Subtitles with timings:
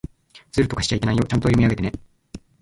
[0.51, 1.23] ずるとかしちゃいけないよ。
[1.25, 1.91] ちゃんと読み上げてね。